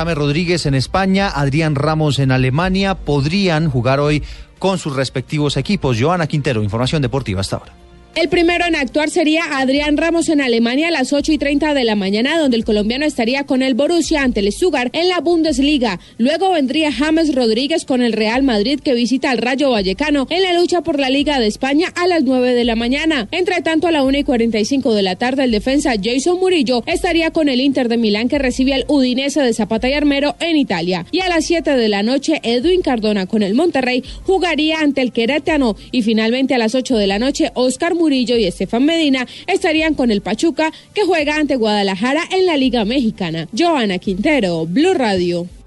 [0.00, 4.22] James Rodríguez en España, Adrián Ramos en Alemania podrían jugar hoy
[4.58, 5.98] con sus respectivos equipos.
[6.00, 7.74] Joana Quintero, información deportiva hasta ahora.
[8.16, 11.84] El primero en actuar sería Adrián Ramos en Alemania a las 8 y 30 de
[11.84, 16.00] la mañana, donde el colombiano estaría con el Borussia ante el Stuttgart en la Bundesliga.
[16.18, 20.52] Luego vendría James Rodríguez con el Real Madrid que visita al Rayo Vallecano en la
[20.54, 23.28] lucha por la Liga de España a las 9 de la mañana.
[23.30, 27.30] Entre tanto, a la 1 y 45 de la tarde, el defensa Jason Murillo estaría
[27.30, 31.06] con el Inter de Milán que recibe al Udinese de Zapata y Armero en Italia.
[31.12, 35.12] Y a las 7 de la noche, Edwin Cardona con el Monterrey jugaría ante el
[35.12, 35.76] Querétano.
[35.92, 40.10] Y finalmente a las 8 de la noche, Oscar Murillo y Estefan Medina estarían con
[40.10, 43.46] el Pachuca, que juega ante Guadalajara en la Liga Mexicana.
[43.56, 45.59] Joana Quintero, Blue Radio.